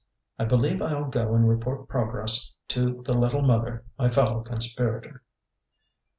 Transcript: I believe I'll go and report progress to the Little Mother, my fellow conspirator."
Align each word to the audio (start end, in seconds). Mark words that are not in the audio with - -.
I 0.39 0.45
believe 0.45 0.81
I'll 0.81 1.05
go 1.09 1.35
and 1.35 1.47
report 1.47 1.87
progress 1.87 2.55
to 2.69 3.03
the 3.05 3.13
Little 3.13 3.43
Mother, 3.43 3.83
my 3.99 4.09
fellow 4.09 4.41
conspirator." 4.41 5.21